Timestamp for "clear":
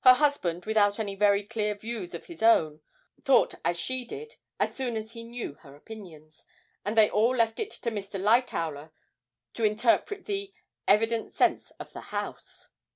1.44-1.76